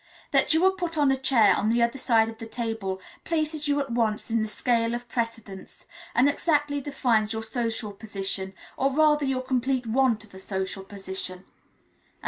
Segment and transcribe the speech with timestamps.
[0.31, 3.67] That you are put on a chair on the other side of the table places
[3.67, 5.85] you at once in the scale of precedence,
[6.15, 11.45] and exactly defines your social position, or rather your complete want of a social position."